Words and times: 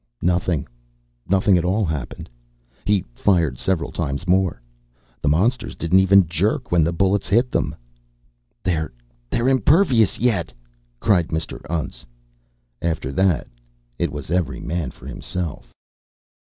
Nothing 0.23 0.67
nothing 1.29 1.59
at 1.59 1.63
all 1.63 1.85
happened. 1.85 2.27
He 2.85 3.05
fired 3.13 3.59
several 3.59 3.91
times 3.91 4.27
more. 4.27 4.59
The 5.21 5.29
monsters 5.29 5.75
didn't 5.75 5.99
even 5.99 6.25
jerk 6.27 6.71
when 6.71 6.83
the 6.83 6.91
bullets 6.91 7.27
hit 7.27 7.51
them. 7.51 7.75
"They're 8.63 8.91
they're 9.29 9.47
impervious 9.47 10.17
yet!" 10.19 10.53
cried 10.99 11.27
Mr. 11.27 11.61
Untz. 11.69 12.03
After 12.81 13.11
that 13.11 13.45
it 13.99 14.11
was 14.11 14.31
every 14.31 14.59
man 14.59 14.89
for 14.89 15.05
himself. 15.05 15.71